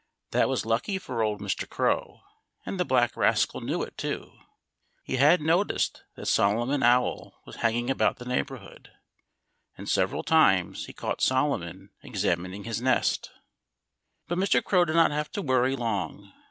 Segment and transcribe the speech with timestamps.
[0.31, 1.69] That was lucky for old Mr.
[1.69, 2.21] Crow.
[2.65, 4.33] And the black rascal knew it, too.
[5.03, 8.89] He had noticed that Solomon Owl was hanging about the neighborhood.
[9.77, 13.29] And several times he caught Solomon examining his nest.
[14.27, 14.63] But Mr.
[14.63, 16.33] Crow did not have to worry long.